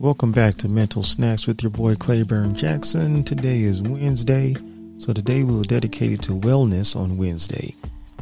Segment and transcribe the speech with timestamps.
[0.00, 3.24] Welcome back to Mental Snacks with your boy Claiborne Jackson.
[3.24, 4.54] Today is Wednesday,
[4.98, 7.74] so today we will dedicate it to wellness on Wednesday,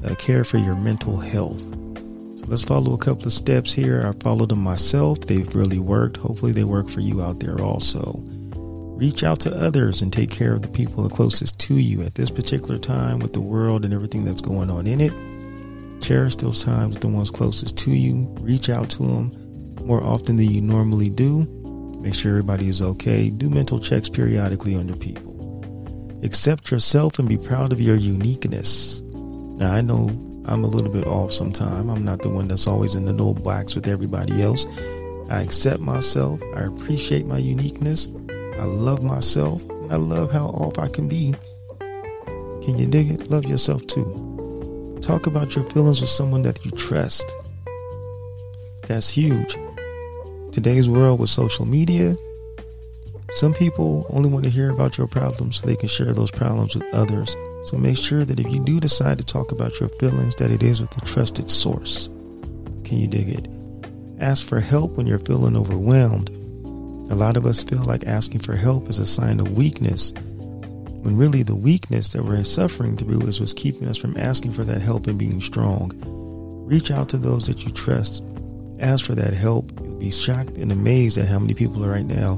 [0.03, 1.61] uh, care for your mental health.
[1.61, 4.07] So let's follow a couple of steps here.
[4.07, 6.17] I followed them myself, they've really worked.
[6.17, 8.23] Hopefully, they work for you out there also.
[8.97, 12.31] Reach out to others and take care of the people closest to you at this
[12.31, 15.13] particular time with the world and everything that's going on in it.
[16.03, 18.35] Cherish those times with the ones closest to you.
[18.41, 19.31] Reach out to them
[19.85, 21.47] more often than you normally do.
[22.07, 23.31] Make sure everybody is okay.
[23.31, 26.21] Do mental checks periodically on your people.
[26.23, 29.03] Accept yourself and be proud of your uniqueness.
[29.03, 30.11] Now, I know
[30.45, 31.91] I'm a little bit off sometimes.
[31.91, 34.69] I'm not the one that's always in the no box with everybody else.
[35.31, 36.41] I accept myself.
[36.55, 38.07] I appreciate my uniqueness.
[38.31, 39.69] I love myself.
[39.91, 41.35] I love how off I can be.
[42.63, 43.33] Can you dig it?
[43.33, 45.01] Love yourself too.
[45.03, 47.29] Talk about your feelings with someone that you trust.
[48.87, 49.57] That's huge.
[50.57, 52.17] Today's world with social media,
[53.35, 56.75] some people only want to hear about your problems so they can share those problems
[56.75, 57.37] with others.
[57.65, 60.63] So make sure that if you do decide to talk about your feelings, that it
[60.63, 62.07] is with a trusted source.
[62.85, 63.47] Can you dig it?
[64.19, 66.31] Ask for help when you're feeling overwhelmed.
[67.11, 71.19] A lot of us feel like asking for help is a sign of weakness, when
[71.19, 74.81] really the weakness that we're suffering through is what's keeping us from asking for that
[74.81, 75.93] help and being strong.
[76.67, 78.25] Reach out to those that you trust.
[78.81, 79.71] Ask for that help.
[79.97, 82.33] You'll be shocked and amazed at how many people right now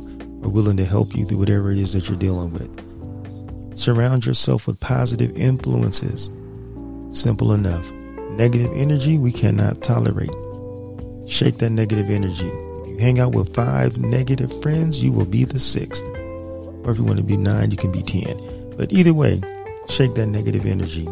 [0.45, 3.77] are willing to help you through whatever it is that you're dealing with.
[3.77, 6.31] Surround yourself with positive influences.
[7.11, 7.91] Simple enough.
[8.37, 10.31] Negative energy we cannot tolerate.
[11.29, 15.45] Shake that negative energy If you hang out with five negative friends, you will be
[15.45, 16.07] the sixth.
[16.85, 18.77] Or if you want to be nine, you can be 10.
[18.77, 19.43] But either way,
[19.89, 21.09] shake that negative energy.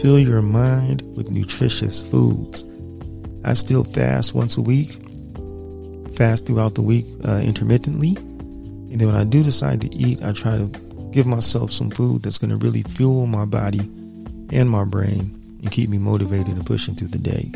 [0.00, 2.64] Fill your mind with nutritious foods.
[3.44, 4.98] I still fast once a week,
[6.14, 8.16] fast throughout the week uh, intermittently.
[8.16, 10.66] And then when I do decide to eat, I try to
[11.10, 13.80] give myself some food that's going to really fuel my body
[14.50, 17.52] and my brain and keep me motivated and pushing through the day.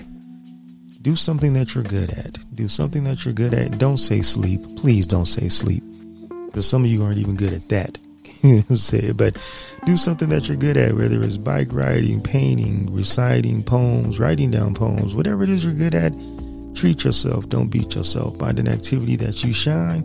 [1.03, 2.39] Do something that you're good at.
[2.55, 3.79] Do something that you're good at.
[3.79, 4.61] Don't say sleep.
[4.77, 5.83] Please don't say sleep.
[6.47, 7.99] Because some of you aren't even good at that.
[8.43, 8.63] You
[9.15, 9.37] but
[9.85, 14.75] do something that you're good at, whether it's bike riding, painting, reciting poems, writing down
[14.75, 16.13] poems, whatever it is you're good at.
[16.79, 17.49] Treat yourself.
[17.49, 18.39] Don't beat yourself.
[18.39, 20.05] Find an activity that you shine.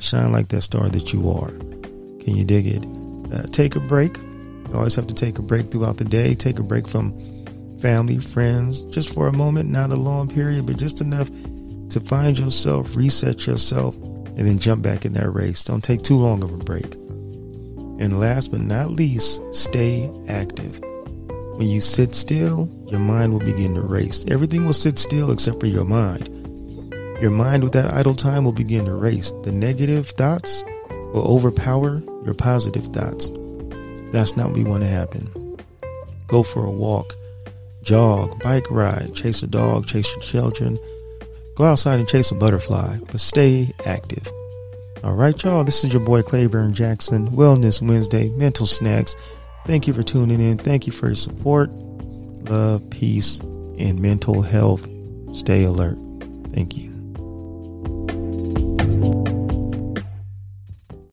[0.00, 1.50] Shine like that star that you are.
[2.22, 2.84] Can you dig it?
[3.32, 4.16] Uh, take a break.
[4.16, 6.36] You always have to take a break throughout the day.
[6.36, 7.12] Take a break from
[7.80, 11.28] family, friends, just for a moment, not a long period, but just enough
[11.88, 15.64] to find yourself, reset yourself, and then jump back in that race.
[15.64, 16.94] Don't take too long of a break.
[16.94, 20.80] And last but not least, stay active.
[21.56, 24.24] When you sit still, your mind will begin to race.
[24.28, 26.28] Everything will sit still except for your mind.
[27.20, 29.32] Your mind, with that idle time, will begin to race.
[29.42, 33.30] The negative thoughts will overpower your positive thoughts.
[34.12, 35.58] That's not what we want to happen.
[36.26, 37.14] Go for a walk
[37.84, 40.78] jog, bike ride, chase a dog, chase your children.
[41.54, 44.26] Go outside and chase a butterfly, but stay active.
[45.04, 45.64] All right, y'all.
[45.64, 49.14] This is your boy Claiborne Jackson, Wellness Wednesday, Mental Snacks.
[49.66, 50.58] Thank you for tuning in.
[50.58, 51.70] Thank you for your support.
[51.72, 54.88] Love, peace, and mental health.
[55.34, 55.98] Stay alert.
[56.52, 56.93] Thank you.